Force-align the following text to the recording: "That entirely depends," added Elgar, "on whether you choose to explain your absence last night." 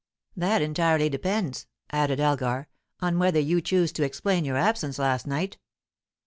"That 0.35 0.63
entirely 0.63 1.09
depends," 1.09 1.67
added 1.91 2.19
Elgar, 2.19 2.67
"on 3.01 3.19
whether 3.19 3.39
you 3.39 3.61
choose 3.61 3.91
to 3.91 4.03
explain 4.03 4.45
your 4.45 4.57
absence 4.57 4.97
last 4.97 5.27
night." 5.27 5.59